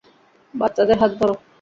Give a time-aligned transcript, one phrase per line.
[0.53, 1.35] বাচ্চাদের হাত ধরো।